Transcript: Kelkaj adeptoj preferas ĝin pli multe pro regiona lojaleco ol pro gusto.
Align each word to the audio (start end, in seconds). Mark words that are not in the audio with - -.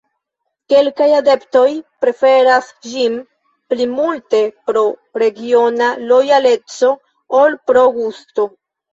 Kelkaj 0.71 1.07
adeptoj 1.15 1.65
preferas 2.05 2.69
ĝin 2.87 3.17
pli 3.73 3.85
multe 3.91 4.39
pro 4.69 4.83
regiona 5.23 5.91
lojaleco 6.13 6.89
ol 7.41 7.53
pro 7.69 7.85
gusto. 7.99 8.47